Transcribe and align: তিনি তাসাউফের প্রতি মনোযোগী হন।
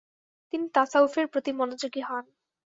তিনি 0.53 0.65
তাসাউফের 0.69 1.25
প্রতি 1.27 1.51
মনোযোগী 1.51 2.01
হন। 2.01 2.25